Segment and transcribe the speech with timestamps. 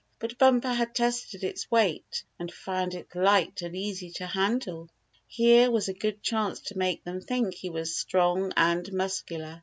[0.17, 4.89] But Bumper had tested its weight, and found it light and easy to handle.
[5.27, 9.59] Here was a good chance to make them think he was strong and muscular.